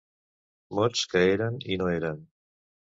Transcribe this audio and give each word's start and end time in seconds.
Mots 0.79 1.05
que 1.13 1.23
eren 1.37 1.63
i 1.77 1.81
no 1.85 1.95
eren. 2.01 2.29